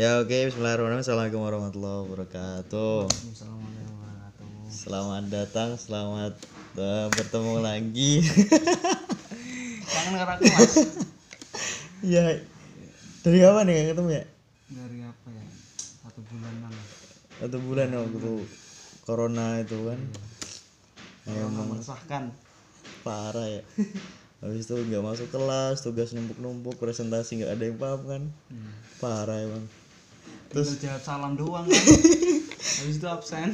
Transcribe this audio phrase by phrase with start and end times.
[0.00, 1.04] Ya oke, Bismillahirrahmanirrahim.
[1.04, 3.12] Assalamualaikum warahmatullahi wabarakatuh.
[3.12, 4.72] Assalamualaikum warahmatullahi wabarakatuh.
[4.72, 6.34] Selamat datang, selamat
[6.80, 8.12] eh, bertemu lagi.
[9.92, 10.74] Kangen karo aku mas.
[12.16, 12.32] ya,
[13.20, 14.24] dari kapan nih ketemu ya?
[14.72, 15.44] Dari apa ya?
[16.00, 16.72] Satu bulanan.
[17.36, 18.32] Satu bulan waktu
[19.04, 20.00] corona itu kan.
[21.28, 22.32] Ya, emang meresahkan.
[23.04, 23.62] Parah ya.
[24.40, 28.22] Habis itu nggak masuk kelas, tugas numpuk-numpuk, presentasi nggak ada yang paham kan.
[28.48, 28.72] Hmm.
[28.96, 29.68] Parah emang.
[30.50, 31.78] Terus jawab salam doang kan.
[32.80, 33.48] Habis itu absen.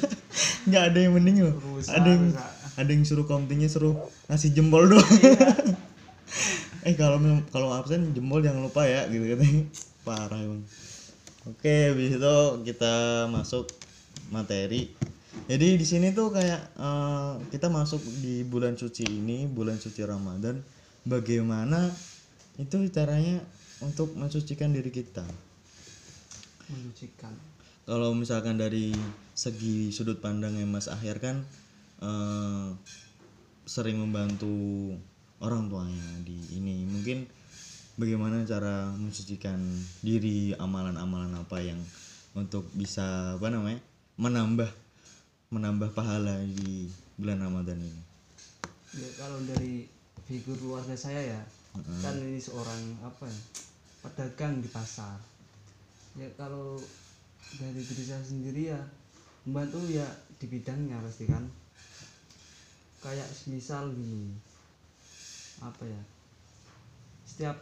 [0.68, 1.54] nggak ada yang mending loh.
[1.62, 2.50] Rusak, Ada yang rusak.
[2.74, 3.94] ada yang suruh komtingnya suruh
[4.26, 5.04] ngasih jempol doang.
[6.88, 9.62] eh kalau kalau absen jempol jangan lupa ya gitu katanya.
[10.02, 10.66] Parah emang.
[11.48, 13.68] Oke, habis itu kita masuk
[14.32, 14.92] materi.
[15.44, 20.58] Jadi di sini tuh kayak eh, kita masuk di bulan suci ini, bulan suci Ramadan.
[21.04, 21.92] Bagaimana
[22.56, 23.44] itu caranya
[23.84, 25.24] untuk mensucikan diri kita?
[26.70, 27.34] Menyucikan.
[27.84, 28.96] kalau misalkan dari
[29.36, 31.44] segi sudut pandangnya Mas Akhir kan
[32.00, 32.68] eh,
[33.68, 34.48] sering membantu
[35.44, 37.28] orang tuanya di ini mungkin
[38.00, 39.60] bagaimana cara mensucikan
[40.00, 41.80] diri amalan-amalan apa yang
[42.32, 43.80] untuk bisa apa namanya
[44.16, 44.70] menambah
[45.52, 46.88] menambah pahala di
[47.20, 48.14] bulan Ramadan ini
[48.94, 49.90] Ya kalau dari
[50.22, 51.42] figur keluarga saya ya,
[51.98, 53.40] kan ini seorang apa ya?
[54.06, 55.18] Pedagang di pasar.
[56.14, 56.78] Ya kalau
[57.58, 58.80] dari diri saya sendiri ya
[59.44, 60.06] membantu ya
[60.38, 61.42] di bidangnya pasti kan.
[63.02, 64.32] Kayak misal gini
[65.60, 66.02] apa ya?
[67.26, 67.56] Setiap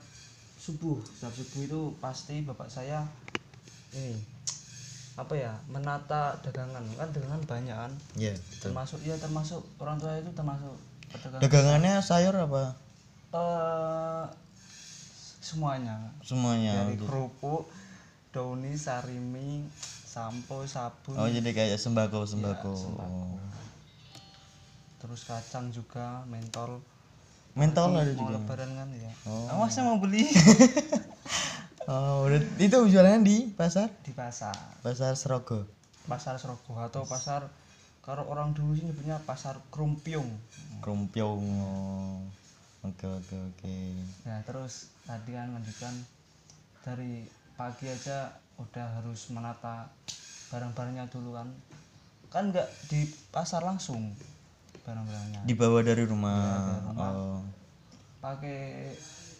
[0.61, 3.03] subuh, setiap subuh itu pasti bapak saya
[3.97, 4.21] ini
[5.17, 6.85] apa ya menata dagangan.
[6.97, 7.93] Kan dagangan banyak kan?
[8.21, 10.77] Ya termasuk ya termasuk orang tua itu termasuk
[11.09, 11.41] pedagang.
[11.41, 12.77] Dagangannya sayur apa?
[13.33, 14.25] Eh
[15.41, 16.13] semuanya.
[16.21, 17.69] Semuanya dari kerupuk
[18.33, 19.69] dauni sarimi
[20.09, 23.23] sampo sabun oh jadi kayak sembako sembako, Ya, sembako.
[24.99, 26.81] terus kacang juga mentol.
[27.53, 28.41] Mentol ada mau juga.
[28.41, 29.45] lebaran kan ya Oh.
[29.53, 30.25] awas saya mau beli?
[31.83, 33.91] Oh udah itu jualannya di pasar?
[34.07, 34.55] Di pasar.
[34.81, 35.67] Pasar Serogo
[36.03, 37.47] pasar Serogo atau pasar
[38.03, 40.27] kalau orang dulu sih nyebutnya pasar Krumpiung.
[40.79, 42.23] Krumpiong oh.
[42.83, 43.75] oke oke oke.
[44.23, 45.95] Ya terus tadi kan lanjutkan
[46.83, 47.27] dari
[47.63, 48.27] pagi aja
[48.59, 49.87] udah harus menata
[50.51, 51.47] barang-barangnya dulu kan.
[52.27, 54.19] Kan nggak di pasar langsung
[54.83, 55.47] barang-barangnya.
[55.47, 57.11] Dibawa dari rumah, Iya, dari rumah.
[57.15, 57.39] oh.
[58.19, 58.91] Pakai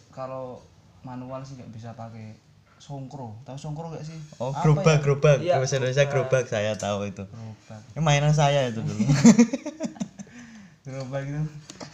[0.07, 0.63] kalau
[1.03, 2.31] manual sih nggak bisa pakai
[2.79, 3.35] songkro.
[3.43, 4.15] Tahu songkro nggak sih?
[4.39, 5.03] Oh Apa gerobak ya?
[5.03, 5.37] gerobak.
[5.43, 6.43] Iya, bahasa Indonesia gerobak.
[6.47, 7.23] saya tahu itu.
[7.27, 7.81] Gerobak.
[7.91, 9.03] Ini mainan saya itu dulu.
[10.83, 11.43] Gerobak gitu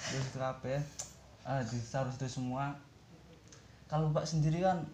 [0.09, 0.81] terus itu apa ya?
[1.41, 2.77] Ah ditaruh itu semua.
[3.85, 4.85] Kalau bapak sendiri kan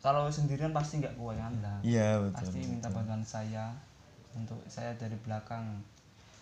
[0.00, 3.72] kalau sendirian pasti nggak kuat kan lah iya betul pasti minta bantuan saya
[4.34, 5.82] untuk saya dari belakang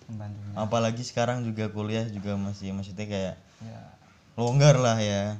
[0.08, 0.56] membantunya.
[0.56, 3.80] Apalagi sekarang juga kuliah juga masih maksudnya kayak ya.
[4.34, 5.36] longgar lah ya.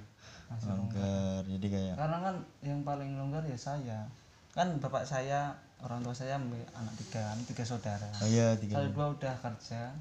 [0.52, 1.40] Masih longgar.
[1.48, 4.08] Jadi kayak karena kan yang paling longgar ya saya.
[4.52, 8.08] Kan bapak saya orang tua saya anak tiga kan tiga saudara.
[8.20, 8.80] Oh iya tiga.
[8.80, 9.92] Kalau dua udah kerja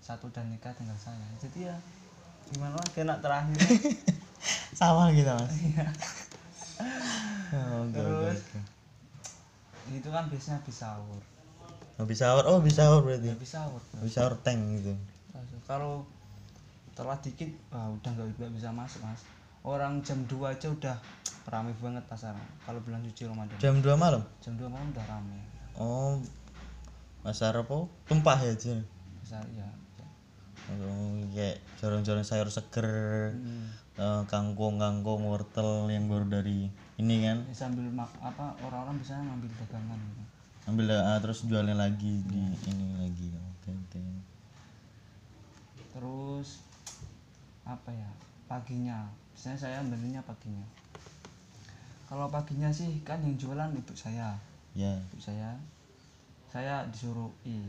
[0.00, 1.28] satu udah nikah tinggal saya.
[1.40, 1.76] Jadi ya
[2.48, 3.60] gimana lagi anak terakhir?
[4.78, 5.52] Sama kita mas.
[5.52, 5.86] Iya.
[6.80, 8.40] Oh, Terus?
[9.88, 11.22] itu kan biasanya habis sahur.
[11.96, 12.44] Habis sahur?
[12.44, 13.32] Oh habis sahur berarti?
[13.32, 13.82] Habis sahur.
[13.98, 14.92] Habis sahur tank gitu.
[15.64, 16.04] Kalau
[16.92, 19.24] telat dikit wah udah nggak bisa masuk mas.
[19.64, 20.96] Orang jam 2 aja udah
[21.48, 22.44] ramai banget pasaran.
[22.62, 23.56] Kalau bulan suci Ramadan.
[23.56, 24.22] Jam 2 malam?
[24.44, 25.40] Jam 2 malam udah ramai
[25.78, 26.18] oh
[27.22, 28.82] pasar apa tumpah ya Jin?
[29.22, 29.62] bisa ya.
[29.64, 29.87] Oh,
[31.32, 32.88] kayak jorong-jorong sayur seger
[33.32, 33.72] Hmm.
[33.98, 36.68] eh, kangkung kangkung wortel yang baru dari
[36.98, 37.38] ini kan.
[37.54, 40.22] Sambil mak apa orang-orang bisa ngambil dagangan gitu.
[40.68, 43.32] ambil ah, terus jualnya lagi di ini lagi.
[43.32, 44.02] Oke oke.
[45.96, 46.60] Terus
[47.64, 48.10] apa ya
[48.44, 49.08] paginya.
[49.32, 50.66] Biasanya saya ambilnya paginya.
[52.08, 54.36] Kalau paginya sih kan yang jualan ibu saya.
[54.76, 54.92] Ya.
[55.08, 55.56] Ibu saya.
[56.52, 57.64] Saya disuruh i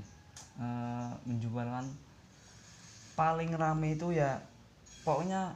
[0.59, 1.87] eh, menjual kan
[3.19, 4.39] paling rame itu ya
[5.03, 5.51] pokoknya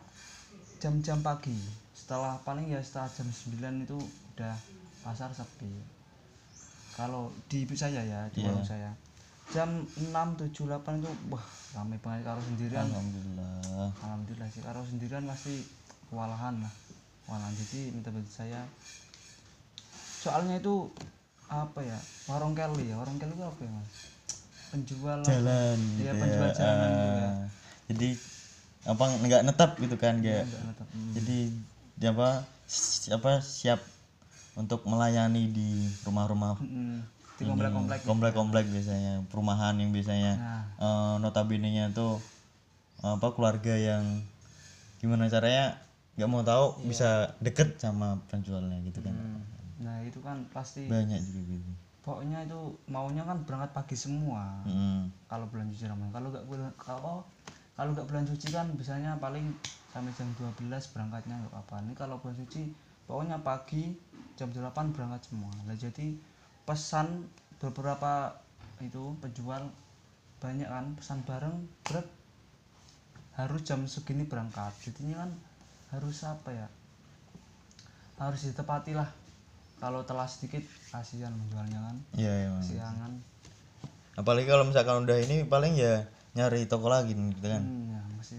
[0.84, 1.56] jam-jam pagi.
[1.96, 3.96] Setelah paling ya setelah jam 9 itu
[4.36, 4.52] udah
[5.00, 5.72] pasar sepi.
[7.00, 8.92] Kalau di saya ya di warung saya.
[9.56, 11.46] Jam 6 7 8 itu wah
[11.80, 12.28] rame banget.
[12.28, 13.56] Kalau sendirian alhamdulillah.
[14.04, 14.60] Alhamdulillah sih.
[14.60, 15.64] Kalau sendirian pasti
[16.12, 16.74] kewalahan lah.
[17.24, 17.54] Kewalahan.
[17.56, 18.60] Jadi minta bantu saya.
[20.20, 20.92] Soalnya itu
[21.48, 21.96] apa ya?
[22.28, 23.00] Warung Kelly ya.
[23.00, 24.13] Warung Kelly itu apa ya mas
[24.74, 26.52] penjual jalan Iya, gitu penjual ya.
[26.52, 26.74] gitu ya.
[27.22, 27.34] Ah,
[27.86, 28.10] jadi
[28.84, 30.86] apa nggak netap gitu kan Enggak, enggak.
[30.90, 31.12] Hmm.
[31.14, 31.38] jadi
[31.94, 32.30] dia apa
[32.66, 33.80] si- apa siap
[34.54, 35.70] untuk melayani di
[36.04, 37.00] rumah-rumah Mm,
[37.34, 42.18] di komplek-komplek komplek-komplek biasanya perumahan yang biasanya nah eh, notabene-nya tuh
[43.00, 44.04] apa keluarga yang
[44.98, 45.78] gimana caranya
[46.14, 49.40] nggak mau tahu bisa deket sama penjualnya gitu kan mm,
[49.80, 51.72] nah itu kan pasti banyak juga gitu
[52.04, 54.62] pokoknya itu maunya kan berangkat pagi semua.
[54.68, 55.08] Mm.
[55.32, 56.12] kalau bulan suci Ramadan.
[56.12, 57.16] Kalau nggak bulan kalau
[57.74, 59.56] kalau nggak bulan suci kan biasanya paling
[59.90, 62.70] sampai jam 12 berangkatnya nggak apa ini kalau bulan suci
[63.08, 63.96] pokoknya pagi
[64.36, 65.50] jam 8 berangkat semua.
[65.64, 66.14] Nah jadi
[66.68, 67.28] pesan
[67.64, 68.36] beberapa
[68.84, 69.64] itu penjual
[70.44, 71.56] banyak kan pesan bareng
[71.88, 72.08] berat
[73.40, 74.76] harus jam segini berangkat.
[74.84, 75.32] Jadinya kan
[75.96, 76.68] harus apa ya?
[78.20, 79.23] Harus ditepati lah
[79.84, 80.64] kalau telah sedikit
[80.96, 81.96] kasihan menjualnya kan.
[82.16, 83.12] Iya emang siangan
[84.14, 86.06] apalagi kalau misalkan udah ini paling ya
[86.38, 87.62] nyari toko lagi nih, gitu kan.
[87.66, 88.38] Hmm, ya masih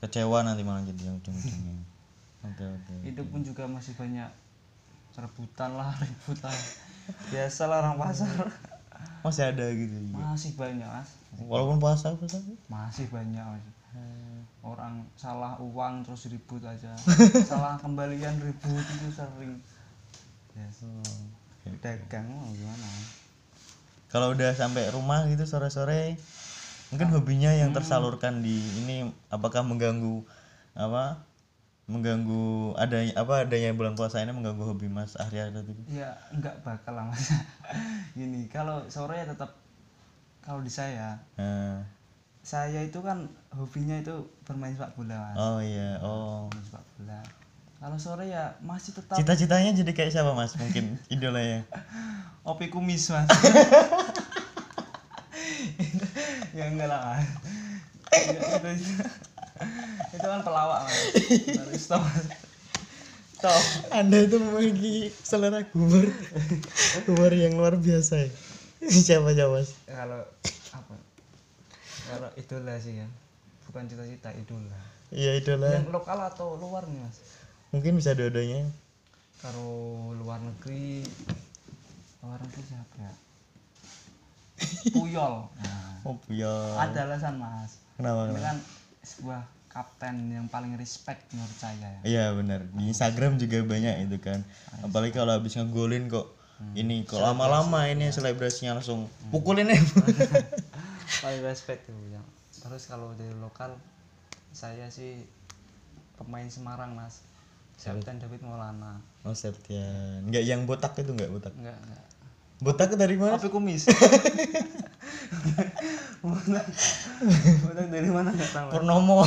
[0.00, 1.76] kecewa nanti malah jadi yang ujung-ujungnya.
[2.44, 4.28] Oke oke itu pun juga masih banyak
[5.16, 6.52] rebutan lah rebutan.
[7.32, 8.28] Biasa lah orang pasar.
[9.24, 11.08] Masih ada gitu masih banyak mas.
[11.40, 12.36] Walaupun puasa puasa
[12.68, 13.64] masih banyak mas.
[14.60, 16.92] Orang salah uang terus ribut aja.
[17.48, 19.56] Salah kembalian ribut itu sering
[20.56, 20.86] yes.
[21.82, 22.88] dagang mau gimana?
[24.08, 26.14] Kalau udah sampai rumah gitu sore-sore
[26.94, 28.54] mungkin hobinya yang tersalurkan di
[28.84, 30.22] ini apakah mengganggu
[30.78, 31.26] apa
[31.90, 36.96] mengganggu adanya apa adanya bulan puasa ini mengganggu hobi mas Arya tadi ya nggak bakal
[36.96, 37.34] lah mas.
[38.16, 39.58] Gini kalau sore ya tetap
[40.40, 41.84] kalau di saya nah,
[42.40, 45.36] saya itu kan hobinya itu bermain sepak bola mas.
[45.36, 46.43] Oh iya oh
[47.94, 49.14] kalau sore ya masih tetap.
[49.14, 50.58] Cita-citanya jadi kayak siapa mas?
[50.58, 51.62] Mungkin idolanya.
[52.42, 53.30] Opi kumis mas.
[56.54, 57.30] Ya enggak lah mas.
[58.14, 60.18] Ya, itu, itu.
[60.18, 60.98] Kan pelawak mas.
[61.54, 61.86] Mas
[63.38, 63.62] stop.
[63.94, 66.10] Anda itu memiliki selera humor.
[67.06, 68.30] Humor yang luar biasa ya.
[68.90, 69.70] Siapa siapa mas?
[69.86, 70.26] Kalau
[70.74, 70.94] apa?
[72.10, 73.06] Kalau idola sih ya.
[73.70, 74.82] Bukan cita-cita idola.
[75.14, 75.70] Iya idola.
[75.78, 77.43] Yang lokal atau luar nih mas
[77.74, 78.70] mungkin bisa dua-duanya.
[79.42, 81.02] Kalau luar negeri
[82.22, 83.12] luar negeri siapa ya?
[84.94, 85.34] Puyol.
[85.58, 87.82] Nah, oh ya ada alasan mas.
[87.98, 88.46] Kenapa ini kenapa?
[88.46, 88.56] kan
[89.02, 89.40] sebuah
[89.74, 92.00] kapten yang paling respect menurut saya ya.
[92.06, 92.62] Iya benar.
[92.70, 94.46] Di Instagram juga banyak itu kan.
[94.86, 96.30] Apalagi kalau habis ngegolin kok
[96.78, 99.82] ini kok lama-lama ini selebrasinya langsung pukulin ya.
[101.26, 102.22] Paling respect tuh ya.
[102.62, 103.74] Terus kalau dari lokal
[104.54, 105.26] saya sih
[106.14, 107.33] pemain Semarang mas
[107.76, 109.00] Septian David Maulana.
[109.22, 111.52] Oh Septian nggak yang botak itu nggak botak?
[111.56, 112.02] Enggak enggak
[112.62, 113.36] botak dari mana?
[113.36, 113.84] Kopi kumis.
[116.24, 116.64] Botak
[117.66, 118.30] botak dari mana?
[118.32, 118.68] Nggak tahu.
[118.72, 119.20] Purnomo.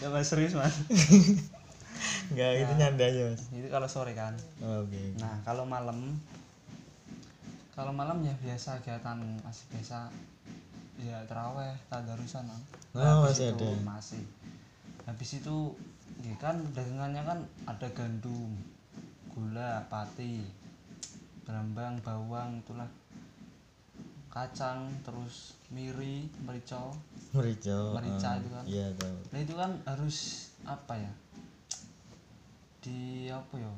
[0.00, 0.74] Udah mas serius mas?
[2.32, 3.42] Nggak itu nyanda aja mas.
[3.52, 4.34] itu kalau sore kan?
[4.60, 5.02] Oh, oke.
[5.20, 6.18] Nah kalau malam
[7.74, 10.08] kalau malam ya biasa kegiatan masih biasa.
[11.04, 12.46] Ya teraweh tadarusan.
[12.94, 13.82] Oh, Habis masih itu ada.
[13.82, 14.22] masih
[15.04, 15.76] habis itu
[16.24, 18.56] ya kan dagangannya kan ada gandum
[19.32, 20.40] gula pati
[21.44, 22.88] berambang bawang itulah.
[24.34, 26.90] Kacang terus miri mericau
[27.34, 28.64] merica Merica ah, itu kan.
[28.66, 30.16] iya tahu nah itu kan harus
[30.62, 31.12] apa ya?
[32.82, 33.72] Di apa ya?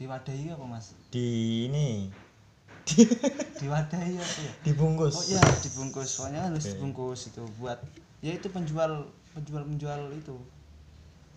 [0.00, 0.96] Diwadahi apa mas?
[1.12, 1.26] Di
[1.68, 2.08] ini.
[3.60, 4.52] Diwadahi apa ya?
[4.64, 5.14] Dibungkus.
[5.16, 6.08] Oh iya dibungkus.
[6.08, 7.78] Soalnya harus dibungkus itu buat
[8.24, 10.36] ya itu penjual penjual penjual itu.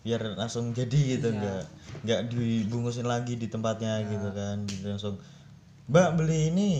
[0.05, 1.39] Biar langsung jadi gitu Iya.
[1.41, 1.63] nggak
[2.05, 5.15] nggak dibungkusin lagi di tempatnya gitu kan gitu langsung
[5.89, 6.71] mbak beli ini.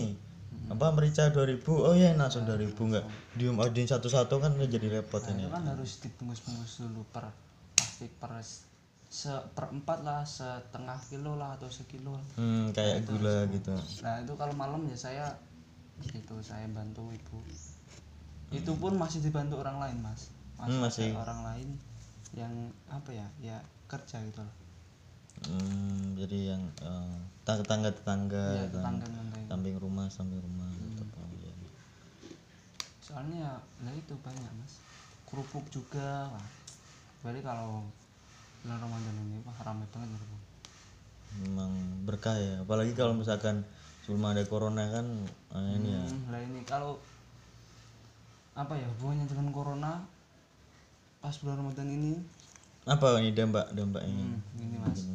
[0.66, 3.04] Apa merica 2000 oh ya langsung 2000 nggak
[3.38, 5.46] diumumin satu-satu kan jadi repot nah, ini.
[5.46, 7.30] itu kan harus dibungkus-bungkus dulu per
[7.78, 8.42] plastik per
[9.06, 13.72] seperempat lah setengah kilo lah atau sekilo hmm, kayak gula gitu.
[14.02, 15.26] Nah itu kalau malam ya saya
[16.02, 17.38] itu saya bantu ibu.
[18.50, 21.08] Itu pun masih dibantu orang lain mas masih, Hmm, ada masih.
[21.14, 21.68] orang lain
[22.34, 22.52] yang
[22.90, 23.56] apa ya ya
[23.88, 24.54] kerja gitu loh
[25.48, 28.76] hmm, jadi yang eh, tetangga tetangga ya gitu.
[28.78, 29.48] tetangga tetangga itu.
[29.50, 31.52] samping rumah samping rumah gitu Oh, iya.
[33.00, 33.52] soalnya ya
[33.86, 34.74] lah itu banyak mas
[35.28, 36.46] kerupuk juga wah
[37.22, 37.82] berarti kalau
[38.62, 40.42] bulan Ramadan ini wah ramai banget kerupuk
[41.36, 41.70] memang
[42.08, 43.62] berkah ya apalagi kalau misalkan
[44.02, 45.06] sebelum ada corona kan
[45.54, 46.98] eh, ini ya Hmm, lah ini kalau
[48.56, 49.92] apa ya hubungannya dengan corona
[51.26, 52.22] pas bulan Ramadan ini.
[52.86, 55.10] Apa ini dampak dampaknya hmm, ini mas.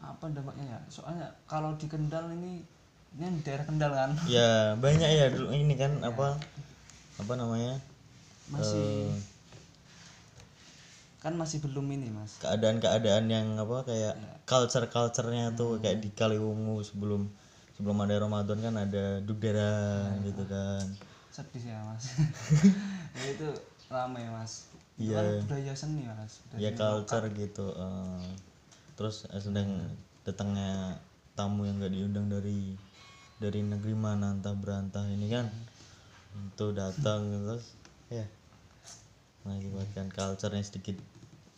[0.00, 0.80] Apa dampaknya ya?
[0.88, 2.64] Soalnya kalau di Kendal ini
[3.12, 4.16] ini di daerah Kendal kan.
[4.24, 6.40] Ya banyak ya dulu ini kan apa
[7.20, 7.76] apa namanya?
[8.48, 9.12] Masih Eh,
[11.20, 12.40] kan masih belum ini mas.
[12.40, 14.16] keadaan-keadaan yang apa kayak
[14.48, 17.28] culture culturenya tuh kayak di Kaliwungu sebelum
[17.76, 20.88] sebelum ada Ramadan kan ada dugderan gitu kan.
[21.28, 22.16] Sedih ya mas.
[23.18, 23.50] Ya, itu
[23.92, 25.14] ramai mas Iya.
[25.14, 28.26] kan budaya seni mas budaya ya culture gitu eh.
[28.98, 29.78] terus eh, sedang
[30.26, 30.98] datangnya
[31.38, 32.74] tamu yang gak diundang dari
[33.38, 35.46] dari negeri mana entah berantah ini kan
[36.34, 37.78] itu datang terus
[38.10, 38.26] ya
[39.46, 40.98] mengakibatkan culture-nya sedikit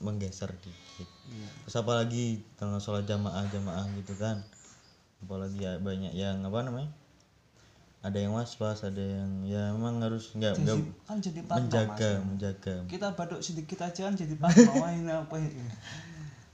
[0.01, 1.49] menggeser dikit Iya.
[1.65, 4.45] terus apalagi tengah sholat jamaah jamaah gitu kan
[5.25, 6.93] apalagi ya banyak yang apa namanya
[8.01, 11.65] ada yang was was ada yang ya memang harus nggak nggak kan jadi patah mas.
[11.69, 12.13] menjaga.
[12.25, 14.35] Menjaga kita baduk sedikit aja kan jadi
[14.97, 15.69] ini apa ini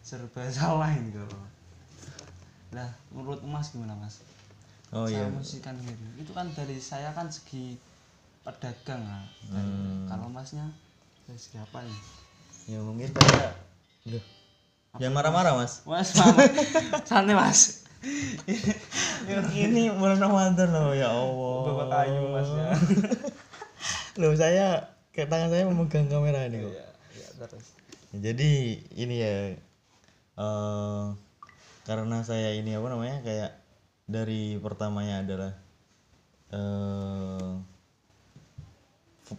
[0.02, 1.38] serba salah ini kalau.
[2.74, 4.22] Nah menurut mas gimana mas?
[4.90, 5.22] Oh iya.
[5.22, 6.02] saya musikan gitu.
[6.18, 7.78] Itu kan dari saya kan segi
[8.42, 10.06] pedagang lah Hmm.
[10.06, 10.66] kalau masnya
[11.26, 11.98] dari segi apa nih
[12.66, 13.50] ya mungkin saya
[14.06, 14.22] Duh.
[14.98, 15.82] jangan marah-marah mas?
[15.82, 16.42] Mas mama
[17.02, 17.85] santai mas
[19.66, 21.58] ini bulan Ramadan loh ya Allah.
[21.66, 22.70] Bawa kayu mas ya.
[24.20, 26.72] Loh saya kayak tangan saya memegang kamera ini kok.
[26.72, 27.66] Ya, ya terus.
[28.16, 29.34] Jadi ini ya
[30.36, 31.04] eh
[31.86, 33.50] karena saya ini apa namanya kayak
[34.06, 35.52] dari pertamanya adalah
[36.54, 37.52] eh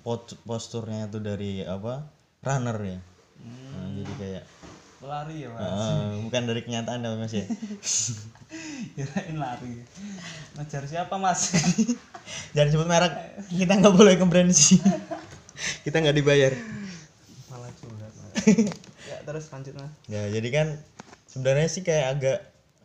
[0.04, 2.08] pot- posturnya itu dari apa
[2.44, 3.00] runner ya.
[3.48, 4.44] Nah, jadi kayak
[4.98, 5.62] lari ya mas.
[5.62, 7.46] Eh, bukan dari kenyataan tapi mas ya?
[8.98, 9.86] Kirain lari.
[10.58, 11.54] Ngejar siapa mas?
[12.58, 13.14] Jangan sebut merek.
[13.54, 14.82] Kita nggak boleh ke brand sih.
[15.86, 16.54] Kita nggak dibayar.
[17.54, 18.34] Malah curhat mas.
[19.06, 19.94] Ya terus lanjut mas.
[20.10, 20.68] Ya jadi kan
[21.30, 22.40] sebenarnya sih kayak agak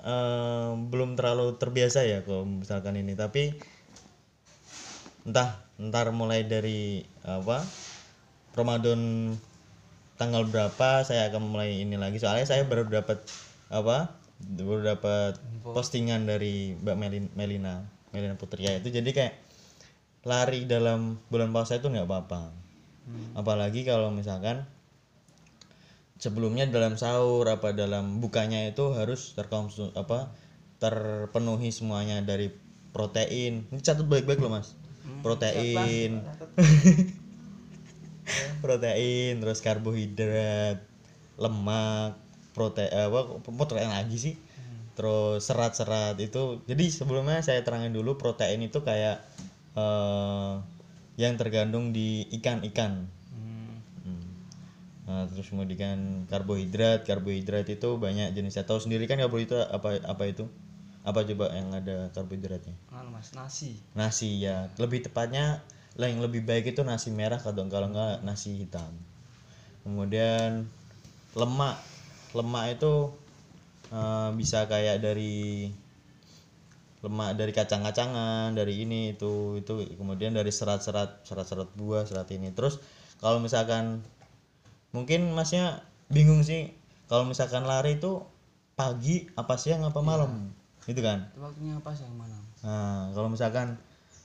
[0.04, 3.16] eh, belum terlalu terbiasa ya kalau misalkan ini.
[3.16, 3.56] Tapi
[5.24, 7.64] entah ntar mulai dari apa
[8.52, 9.32] Ramadan
[10.22, 12.22] tanggal berapa saya akan mulai ini lagi.
[12.22, 13.26] Soalnya saya baru dapat
[13.74, 17.82] apa baru dapat postingan dari Mbak Melin, Melina
[18.14, 18.70] Melina Putri.
[18.70, 19.34] Ya itu jadi kayak
[20.22, 22.54] lari dalam bulan puasa itu nggak apa-apa.
[23.34, 24.62] Apalagi kalau misalkan
[26.22, 30.30] sebelumnya dalam sahur apa dalam bukanya itu harus terkonsum apa
[30.78, 32.54] terpenuhi semuanya dari
[32.94, 33.66] protein.
[33.74, 34.78] Ini catat baik-baik loh mas.
[35.26, 36.22] Protein
[38.64, 40.80] protein terus karbohidrat
[41.40, 42.16] lemak
[42.52, 44.34] protein apa protein lagi sih
[44.92, 49.24] terus serat-serat itu jadi sebelumnya saya terangin dulu protein itu kayak
[49.72, 50.52] eh,
[51.16, 53.08] yang tergandung di ikan-ikan
[54.02, 54.26] Hmm.
[55.06, 58.66] Nah, terus kemudian karbohidrat, karbohidrat itu banyak jenisnya.
[58.66, 60.46] Tahu sendiri kan karbohidrat apa apa itu?
[61.02, 62.74] Apa coba yang ada karbohidratnya?
[62.94, 64.70] Anu mas nasi Nasi ya.
[64.78, 65.62] Lebih tepatnya
[66.00, 68.92] lah yang lebih baik itu nasi merah kalau kalau enggak nasi hitam.
[69.84, 70.68] Kemudian
[71.36, 71.76] lemak.
[72.32, 73.12] Lemak itu
[73.92, 75.68] eh, bisa kayak dari
[77.02, 82.54] lemak dari kacang-kacangan, dari ini itu itu kemudian dari serat-serat serat-serat buah, serat ini.
[82.54, 82.78] Terus
[83.20, 84.00] kalau misalkan
[84.92, 85.80] mungkin masnya
[86.12, 86.68] bingung sih
[87.08, 88.20] kalau misalkan lari itu
[88.76, 90.52] pagi apa siang apa malam
[90.84, 93.80] gitu kan waktunya apa sih yang mana nah kalau misalkan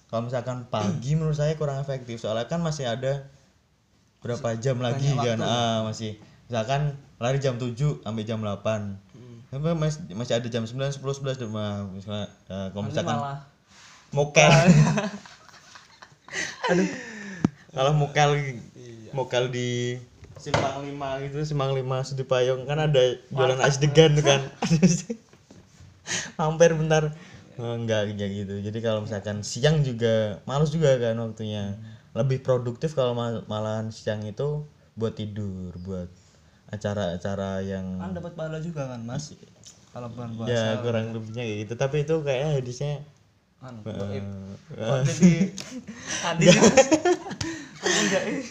[0.08, 3.28] kalau misalkan pagi menurut saya kurang efektif soalnya kan masih ada
[4.24, 5.40] berapa jam lagi kan?
[5.44, 6.16] ah masih.
[6.48, 9.76] Misalkan lari jam 7 sampai jam 8 hmm.
[9.76, 11.84] masih, masih ada jam 9, 10, 11 di rumah.
[11.92, 13.18] Misalnya eh, kalau misalkan
[14.16, 14.48] mokel.
[16.72, 16.88] Aduh.
[17.76, 18.30] Kalau mokel
[19.12, 20.00] mokel di
[20.40, 21.44] simpang lima gitu.
[21.44, 24.42] Simpang lima Sedipayung kan ada jualan es degan tuh kan.
[26.40, 27.12] Hampir bentar
[27.58, 28.56] enggak enggak gitu.
[28.62, 31.74] Jadi kalau misalkan siang juga males juga kan waktunya.
[32.14, 34.66] Lebih produktif kalau mal- malahan siang itu
[34.98, 36.10] buat tidur buat
[36.74, 39.34] acara-acara yang kan dapat pahala juga kan mas?
[39.94, 40.50] Kalau bulan puasa.
[40.52, 41.74] Ya kurang lebihnya kayak gitu.
[41.78, 42.94] Tapi itu kayaknya hadisnya
[43.58, 44.22] anu eh,
[44.78, 45.32] eh, jadi
[46.22, 46.48] hadis
[47.82, 48.42] enggak eh?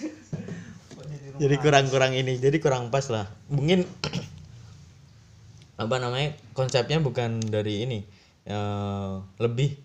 [0.95, 3.27] Kok jadi jadi kurang-kurang ini jadi kurang pas lah.
[3.51, 3.87] Mungkin
[5.83, 8.01] apa namanya konsepnya bukan dari ini
[8.47, 9.13] eh,
[9.43, 9.77] lebih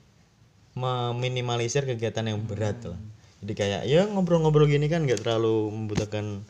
[0.77, 2.99] meminimalisir kegiatan yang berat lah.
[3.41, 6.45] Jadi kayak ya ngobrol-ngobrol gini kan nggak terlalu membutuhkan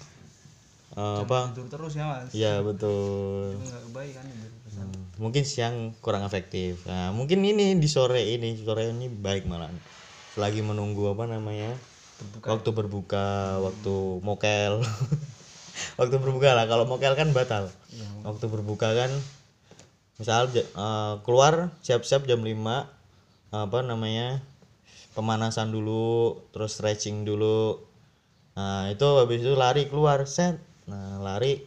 [0.93, 1.55] eh, apa?
[1.55, 2.29] tidur terus ya mas.
[2.35, 3.55] Ya betul.
[3.57, 4.73] Itu nggak baik kan terus.
[4.75, 6.83] Hmm, mungkin siang kurang efektif.
[6.85, 9.71] Nah mungkin ini di sore ini sore ini baik malah
[10.35, 11.73] selagi menunggu apa namanya?
[12.43, 14.83] Waktu berbuka waktu mokel.
[15.99, 17.71] Waktu berbuka lah kalau mokel kan batal.
[17.89, 19.11] Iya, waktu berbuka kan
[20.21, 22.53] misal eh, keluar siap-siap jam 5
[23.51, 24.39] apa namanya
[25.17, 27.81] pemanasan dulu terus stretching dulu.
[28.55, 30.61] Nah itu habis itu lari keluar set.
[30.87, 31.65] Nah lari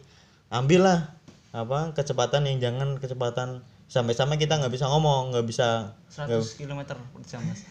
[0.49, 1.13] ambillah
[1.51, 3.67] apa kecepatan yang jangan kecepatan.
[3.85, 7.67] Sampai-sampai kita nggak bisa ngomong nggak bisa 100 km per jam mas.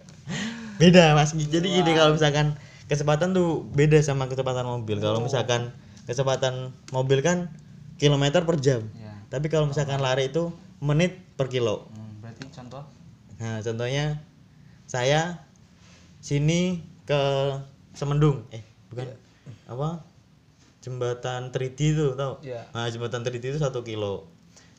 [0.80, 1.34] Beda mas.
[1.34, 2.54] Jadi gini kalau misalkan
[2.86, 5.02] kecepatan tuh beda sama kecepatan mobil.
[5.02, 5.74] Kalau misalkan
[6.06, 7.50] kecepatan mobil kan
[8.00, 8.80] kilometer per jam
[9.30, 10.50] tapi kalau misalkan lari itu
[10.82, 11.86] menit per kilo.
[11.94, 12.82] Hmm, berarti contoh?
[13.38, 14.18] Nah contohnya
[14.90, 15.46] saya
[16.18, 17.22] sini ke
[17.94, 18.44] Semendung.
[18.50, 18.60] Eh
[18.90, 19.06] bukan
[19.70, 20.02] apa?
[20.82, 22.42] Jembatan Tridi itu tau?
[22.42, 24.26] Ya nah jembatan Tridi itu satu kilo.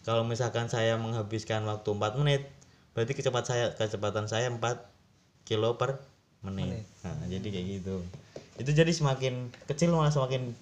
[0.04, 2.50] Kalau misalkan saya menghabiskan waktu 4 menit
[2.92, 4.60] berarti kecepatan saya kecepatan saya 4
[5.48, 6.04] kilo per
[6.42, 6.86] menit, Menit.
[7.06, 7.96] nah jadi kayak gitu.
[8.58, 10.58] Itu jadi semakin kecil malah semakin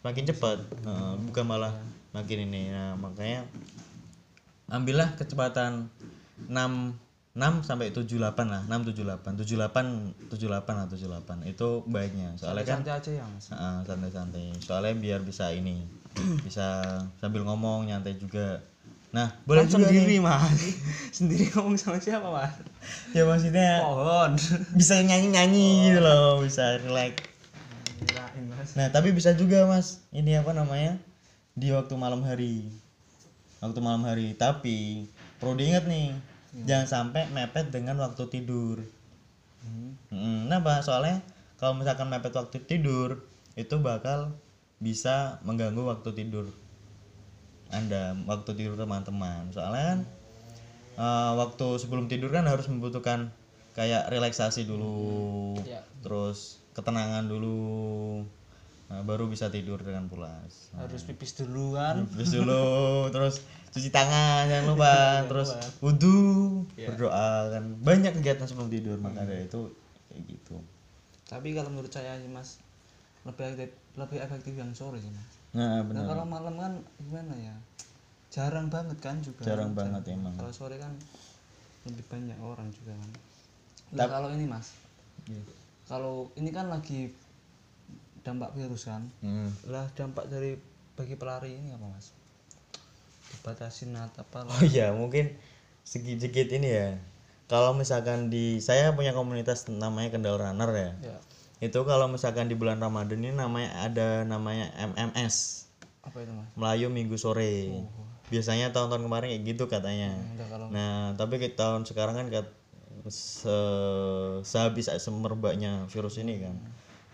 [0.00, 0.58] semakin cepat.
[0.86, 1.74] Nah, bukan malah
[2.12, 2.72] makin ini.
[2.72, 3.44] Nah makanya
[4.68, 5.88] ambillah kecepatan
[6.48, 6.52] 6
[7.38, 8.18] 6 sampai 78
[8.50, 8.62] lah.
[8.66, 12.34] 6 78 78 78 lah 78 itu baiknya.
[12.34, 13.46] Soalnya kan santai aja ya mas.
[13.54, 14.50] Ah, santai-santai.
[14.58, 15.86] Soalnya biar bisa ini
[16.42, 18.58] bisa sambil ngomong nyantai juga.
[19.14, 20.20] Nah boleh Kan juga sendiri nih.
[20.20, 20.60] mas.
[21.16, 22.58] Sendiri ngomong sama siapa mas?
[23.14, 24.34] Ya maksudnya pohon.
[24.74, 27.22] bisa nyanyi-nyanyi gitu loh bisa relax.
[28.74, 30.02] Nah tapi bisa juga mas.
[30.10, 30.98] Ini apa namanya
[31.58, 32.70] di waktu malam hari
[33.58, 35.10] waktu malam hari tapi
[35.42, 36.14] perlu diingat nih
[36.64, 38.78] jangan sampai mepet dengan waktu tidur
[39.58, 39.98] Hmm.
[40.14, 40.80] Mm, Kenapa?
[40.86, 41.18] Soalnya
[41.58, 43.26] kalau misalkan mepet waktu tidur
[43.58, 44.30] itu bakal
[44.78, 46.46] bisa mengganggu waktu tidur
[47.68, 49.50] Anda, waktu tidur teman-teman.
[49.52, 50.00] Soalnya kan
[50.96, 53.28] eh, waktu sebelum tidur kan harus membutuhkan
[53.76, 55.82] kayak relaksasi dulu, Ya.
[56.06, 58.22] terus ketenangan dulu,
[58.88, 60.72] nah, baru bisa tidur dengan pulas.
[60.72, 62.66] Nah, harus pipis dulu kan Terus dulu,
[63.12, 63.34] terus
[63.68, 64.96] cuci tangan jangan lupa,
[65.28, 65.48] terus
[65.84, 67.64] wudhu, berdoa kan.
[67.84, 69.70] Banyak kegiatan sebelum tidur maka dari itu
[70.08, 70.56] kayak gitu.
[71.28, 72.56] tapi kalau menurut saya sih mas
[73.28, 75.32] lebih efektif lebih efektif yang sore sih mas.
[75.52, 77.52] Nah nah benar, kalau malam kan gimana ya?
[78.32, 79.44] Jarang banget kan juga.
[79.44, 80.32] Jarang banget emang.
[80.40, 80.96] kalau sore kan
[81.84, 83.10] lebih banyak orang juga kan.
[83.92, 84.72] Nah kalau ini mas.
[85.28, 85.44] Iya.
[85.84, 87.12] kalau ini kan lagi
[88.22, 89.50] dampak virus kan Hmm.
[89.70, 90.58] lah dampak dari
[90.98, 92.10] bagi pelari ini apa mas
[93.28, 95.36] dibatasin atau apa Oh iya mungkin
[95.84, 96.88] sedikit ini ya.
[97.48, 100.90] Kalau misalkan di saya punya komunitas namanya Kendal Runner ya.
[101.00, 101.18] ya
[101.64, 105.64] Itu kalau misalkan di bulan Ramadan ini namanya ada namanya MMS
[106.04, 107.72] apa itu mas Melayu Minggu Sore.
[107.72, 107.88] Oh.
[108.28, 110.12] Biasanya tahun-tahun kemarin kayak gitu katanya.
[110.36, 112.46] kalau Nah, tapi ke tahun sekarang kan kat,
[113.08, 113.56] se,
[114.44, 116.52] sehabis semerbaknya virus ini kan.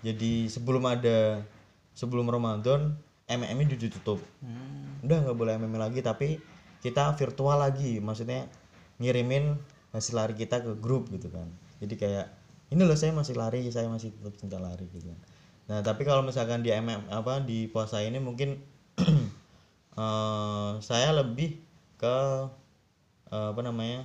[0.04, 1.40] Jadi sebelum ada
[1.96, 2.92] sebelum Ramadan
[3.24, 4.20] MM ini ditutup.
[4.44, 6.36] hmm, Udah nggak boleh MM lagi tapi
[6.84, 7.98] kita virtual lagi.
[8.04, 8.44] Maksudnya
[9.00, 9.56] ngirimin
[9.96, 11.48] hasil lari kita ke grup gitu kan.
[11.80, 12.26] Jadi kayak
[12.68, 15.20] ini loh saya masih lari, saya masih tetap cinta lari gitu kan.
[15.64, 18.60] Nah, tapi kalau misalkan di MM apa di puasa ini mungkin
[19.96, 21.56] eh, saya lebih
[21.96, 22.18] ke
[23.32, 24.04] eh, apa namanya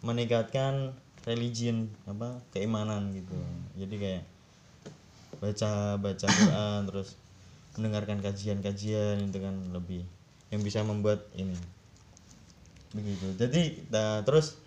[0.00, 3.36] meningkatkan religion apa keimanan gitu.
[3.76, 4.24] Jadi kayak
[5.40, 7.16] baca baca Quran terus
[7.76, 10.02] mendengarkan kajian-kajian itu kan lebih
[10.50, 11.56] yang bisa membuat ini.
[12.92, 13.36] Begitu.
[13.38, 14.58] Jadi nah, terus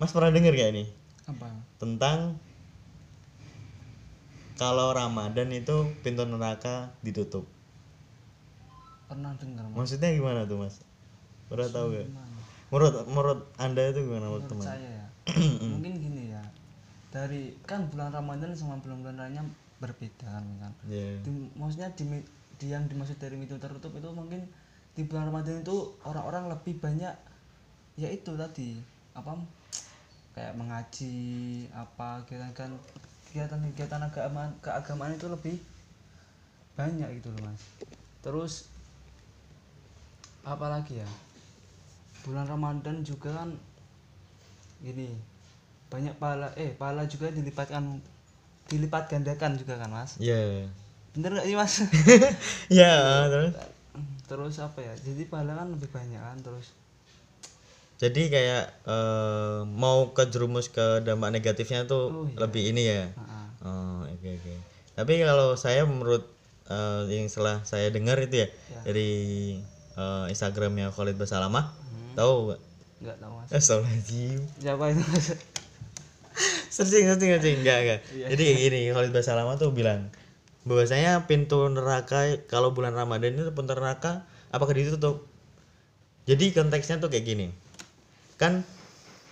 [0.00, 0.84] mas pernah dengar gak ini?
[1.30, 1.48] Apa?
[1.78, 2.36] Tentang
[4.58, 7.46] kalau Ramadan itu pintu neraka ditutup.
[9.06, 9.76] Pernah dengar mas.
[9.86, 10.82] Maksudnya gimana tuh mas?
[11.46, 12.08] Pernah tahu gak
[12.72, 14.64] menurut menurut anda itu gimana menurut teman?
[14.64, 15.01] saya ya
[15.70, 16.42] mungkin gini ya
[17.12, 19.44] dari kan bulan Ramadan sama bulan-bulan lainnya
[19.78, 20.72] berbeda kan kan?
[20.88, 22.04] Ya Di- maksudnya di,
[22.56, 24.48] di yang dimaksud dari pintu tertutup itu mungkin
[24.96, 27.14] di bulan Ramadan itu orang-orang lebih banyak
[28.00, 28.80] ya itu tadi
[29.12, 29.36] apa
[30.32, 31.16] kayak mengaji
[31.76, 32.70] apa kegiatan kan
[33.28, 35.56] kegiatan-kegiatan agama keagamaan itu lebih
[36.72, 37.60] banyak gitu loh mas.
[38.24, 38.72] Terus
[40.42, 41.08] apalagi ya
[42.24, 43.52] bulan Ramadan juga kan
[44.82, 45.14] gini
[45.88, 48.02] banyak pahala eh pahala juga dilipatkan
[48.66, 50.16] dilipat gandakan juga kan mas?
[50.18, 50.66] Ya
[51.12, 51.74] bener gak sih mas?
[52.82, 53.52] Ya terus?
[54.24, 54.94] Terus apa ya?
[54.96, 56.72] Jadi pahala kan lebih banyak kan terus?
[58.00, 62.36] Jadi kayak eh, mau kejerumus ke dampak negatifnya tuh Oh, iya.
[62.42, 63.12] lebih ini ya?
[63.14, 64.54] Ah, oh oke oke.
[64.98, 66.24] Tapi kalau saya menurut
[66.66, 68.80] eh, yang setelah saya dengar itu ya, Ya.
[68.88, 69.10] dari
[69.94, 72.16] eh, Instagramnya Khalid Basalamah Hmm.
[72.16, 72.56] tahu
[73.02, 73.50] nggak tahu mas.
[73.50, 74.40] Astagfirullahaladzim.
[74.62, 75.26] Siapa itu mas?
[76.74, 77.56] Searching searching searching.
[77.60, 78.26] Enggak enggak Iya.
[78.32, 80.08] jadi kayak gini Khalid Basalamah tuh bilang
[80.62, 85.26] bahwasanya pintu neraka kalau bulan Ramadan itu pintu neraka apakah ditutup?
[86.24, 87.46] Jadi konteksnya tuh kayak gini.
[88.38, 88.64] Kan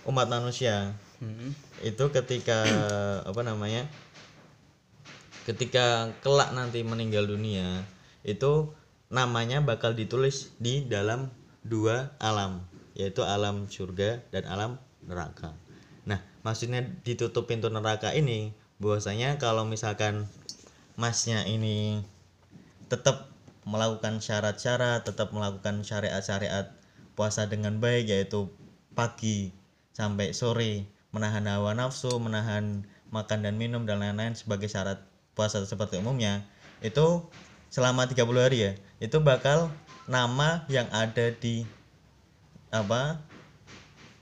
[0.05, 1.53] umat manusia hmm.
[1.85, 2.65] itu ketika
[3.29, 3.87] apa namanya
[5.45, 7.85] ketika kelak nanti meninggal dunia
[8.21, 8.73] itu
[9.09, 11.33] namanya bakal ditulis di dalam
[11.65, 12.61] dua alam
[12.97, 14.71] yaitu alam surga dan alam
[15.05, 15.55] neraka.
[16.05, 20.25] Nah, maksudnya ditutup pintu neraka ini bahwasanya kalau misalkan
[20.97, 22.01] masnya ini
[22.89, 23.31] tetap
[23.63, 26.73] melakukan syarat-syarat, tetap melakukan syariat-syariat
[27.13, 28.49] puasa dengan baik yaitu
[28.97, 29.53] pagi
[29.93, 35.03] sampai sore, menahan hawa nafsu, menahan makan dan minum dan lain-lain sebagai syarat
[35.37, 36.43] puasa seperti umumnya,
[36.81, 37.23] itu
[37.71, 39.71] selama 30 hari ya, itu bakal
[40.09, 41.63] nama yang ada di
[42.71, 43.19] apa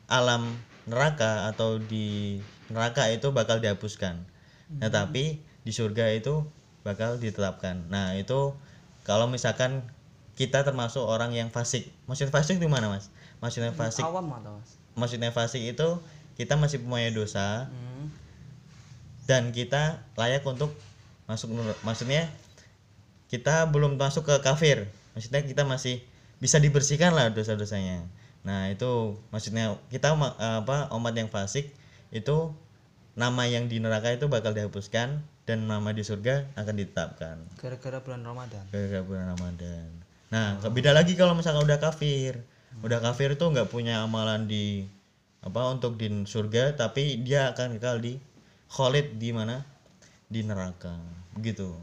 [0.09, 0.57] alam
[0.89, 2.41] neraka atau di
[2.73, 4.25] neraka itu bakal dihapuskan.
[4.69, 6.45] Nah, tapi di surga itu
[6.85, 7.89] bakal ditetapkan.
[7.89, 8.57] Nah, itu
[9.05, 9.85] kalau misalkan
[10.33, 11.89] kita termasuk orang yang fasik.
[12.09, 13.13] Maksud fasik di mana, Mas?
[13.41, 15.87] Maksudnya fasik awam atau mas maksudnya fasik itu
[16.35, 18.11] kita masih punya dosa hmm.
[19.23, 20.75] dan kita layak untuk
[21.23, 21.47] masuk
[21.87, 22.27] maksudnya
[23.31, 26.03] kita belum masuk ke kafir maksudnya kita masih
[26.43, 28.03] bisa dibersihkan lah dosa-dosanya
[28.49, 31.69] nah itu maksudnya kita apa umat yang fasik
[32.09, 32.49] itu
[33.13, 38.25] nama yang di neraka itu bakal dihapuskan dan nama di surga akan ditetapkan gara-gara bulan
[38.25, 40.09] ramadan gara-gara bulan Ramadan.
[40.29, 42.37] Nah, beda lagi kalau misalkan udah kafir.
[42.85, 44.85] Udah kafir itu nggak punya amalan di
[45.41, 48.21] apa untuk di surga, tapi dia akan kekal di
[48.69, 49.65] kholid di mana?
[50.29, 50.93] Di neraka.
[51.33, 51.73] Begitu.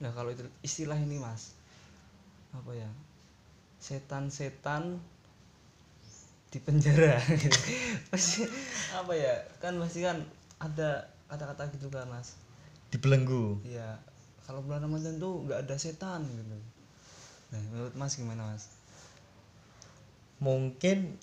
[0.00, 1.52] nah kalau itu istilah ini mas
[2.56, 2.88] apa ya
[3.84, 4.96] setan-setan
[6.50, 7.14] di penjara
[8.10, 8.42] pasti
[8.94, 10.18] apa ya kan pasti kan
[10.58, 12.34] ada kata-kata gitu kan mas
[12.90, 13.62] Dibelenggu.
[13.62, 14.02] Iya,
[14.42, 16.58] kalau bulan Ramadan tuh nggak ada setan gitu.
[17.54, 18.66] Nah, menurut Mas gimana Mas?
[20.42, 21.14] Mungkin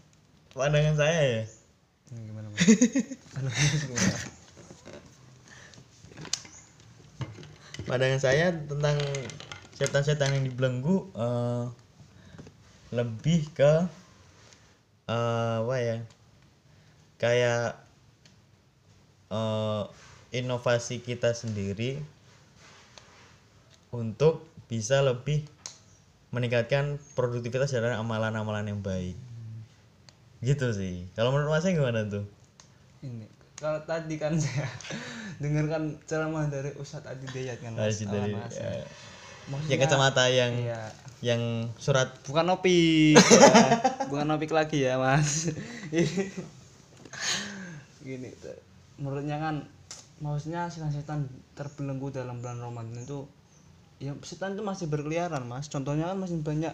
[0.56, 1.44] pandangan saya ya.
[2.16, 2.60] Ini gimana Mas?
[3.44, 4.18] Mas gimana?
[7.84, 8.96] Pandangan saya tentang
[9.76, 11.66] setan-setan yang dibelenggu eh,
[12.96, 13.92] lebih ke
[15.08, 15.98] eh, apa ya?
[17.18, 17.82] Kayak
[19.32, 19.84] eh,
[20.36, 22.00] inovasi kita sendiri
[23.96, 25.48] untuk bisa lebih
[26.36, 29.16] meningkatkan produktivitas dan amalan-amalan yang baik.
[30.44, 31.08] Gitu sih.
[31.16, 32.28] Kalau menurut Masnya gimana tuh?
[33.02, 33.26] Ini
[33.58, 34.70] kalau tadi kan saya
[35.42, 37.98] dengarkan ceramah dari Ustadz Adi Dayat kan Mas.
[38.04, 38.54] Dari Mas.
[38.54, 38.86] ya,
[39.48, 40.82] Maksudnya, yang kacamata yang Iya.
[41.24, 41.42] yang
[41.80, 43.18] surat Bukan opik.
[43.18, 43.70] ya.
[44.12, 45.50] Bukan opik lagi ya Mas.
[48.04, 48.30] Gini,
[49.02, 49.56] menurutnya kan
[50.18, 53.30] maksudnya setan-setan terbelenggu dalam bulan Ramadan itu
[53.98, 56.74] ya setan itu masih berkeliaran mas contohnya kan masih banyak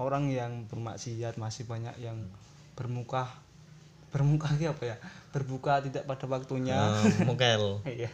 [0.00, 2.16] orang yang bermaksiat masih banyak yang
[2.76, 3.28] bermuka
[4.12, 4.96] bermuka apa ya
[5.34, 7.80] berbuka tidak pada waktunya eh, mukel.
[8.00, 8.10] iya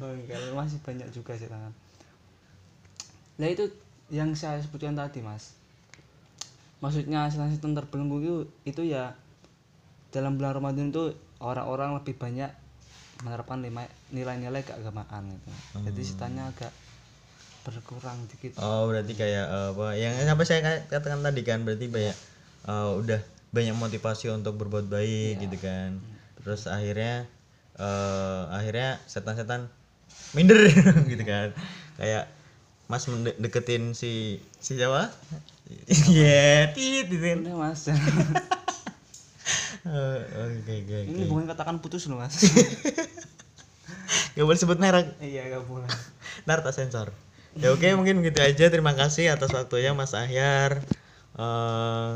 [0.00, 1.70] Enggak, masih banyak juga setan
[3.40, 3.66] nah itu
[4.12, 5.58] yang saya sebutkan tadi mas
[6.84, 8.36] maksudnya setan-setan terbelenggu itu,
[8.68, 9.16] itu ya
[10.12, 12.52] dalam bulan Ramadan itu orang-orang lebih banyak
[13.24, 13.64] menerapkan
[14.12, 15.50] nilai-nilai keagamaan gitu.
[15.90, 16.72] Jadi setannya agak
[17.64, 18.60] berkurang dikit.
[18.60, 22.16] Oh berarti kayak eh, apa yang apa saya ka- katakan tadi kan berarti banyak
[22.68, 23.20] eh, udah
[23.54, 25.96] banyak motivasi untuk berbuat baik gitu kan.
[26.44, 27.24] Terus akhirnya
[27.74, 29.72] eh akhirnya setan-setan
[30.36, 30.60] minder
[31.12, 31.56] gitu kan.
[31.96, 32.28] Kayak
[32.84, 35.08] Mas mende- deketin si si Jawa.
[35.86, 37.38] Iya, tit gitu kan.
[37.40, 37.88] Udah mas,
[39.84, 40.16] Oh,
[40.48, 41.28] Oke oke ini oke.
[41.28, 42.40] bukan katakan putus loh mas.
[44.34, 45.12] Gak boleh sebut merek.
[45.20, 45.86] iya gak boleh.
[46.42, 47.12] Ntar tak sensor.
[47.54, 48.66] Ya oke mungkin gitu aja.
[48.66, 50.80] Terima kasih atas waktunya Mas Ahyar.
[51.36, 52.12] Eh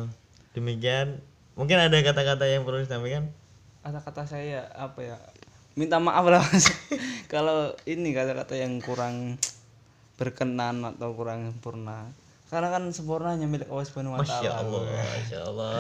[0.52, 1.20] demikian.
[1.54, 3.28] Mungkin ada kata-kata yang perlu disampaikan.
[3.85, 5.16] Kata-kata saya apa ya?
[5.76, 6.72] Minta maaf lah mas.
[7.28, 9.37] Kalau ini kata-kata yang kurang
[10.18, 12.11] berkenan atau kurang sempurna.
[12.50, 14.59] Karena kan sempurna hanya milik Allah Subhanahu wa Masya taala.
[14.59, 15.72] Allah, Masya Allah.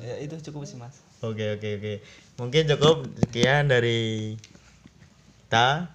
[0.00, 1.04] Ya itu cukup sih mas.
[1.20, 1.94] Oke oke oke.
[2.40, 4.34] Mungkin cukup sekian dari
[5.46, 5.92] kita.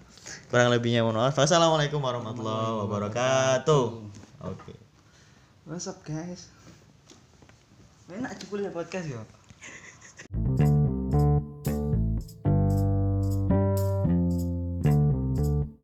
[0.53, 1.33] Kurang lebihnya mohon maaf.
[1.33, 3.85] Wassalamualaikum warahmatullahi wabarakatuh.
[4.45, 4.73] Oke.
[5.65, 6.51] What's up guys?
[8.11, 9.23] Enak cukup podcast ya.